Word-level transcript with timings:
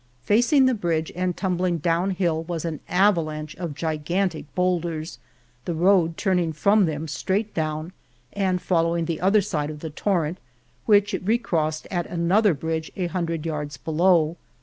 Fac 0.23 0.51
ing 0.51 0.65
the 0.65 0.73
bridge 0.73 1.11
and 1.15 1.37
tumbling 1.37 1.77
down 1.77 2.09
hill 2.09 2.41
was 2.41 2.65
an 2.65 2.79
avalanche 2.89 3.55
of 3.57 3.75
gigantic 3.75 4.45
bowlders, 4.55 5.19
the 5.65 5.75
road 5.75 6.17
turning 6.17 6.51
from 6.53 6.85
them 6.87 7.07
straight 7.07 7.53
down 7.53 7.93
and 8.33 8.59
follow 8.63 8.97
ing 8.97 9.05
the 9.05 9.21
other 9.21 9.41
side 9.41 9.69
of 9.69 9.81
the 9.81 9.91
torrent, 9.91 10.39
which 10.87 11.13
it 11.13 11.21
re 11.23 11.37
crossed 11.37 11.85
at 11.91 12.07
another 12.07 12.55
bridge 12.55 12.91
a 12.95 13.05
hundred 13.05 13.45
yards 13.45 13.77
below. 13.77 14.37